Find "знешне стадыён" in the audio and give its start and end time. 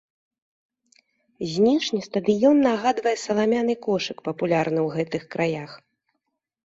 1.53-2.57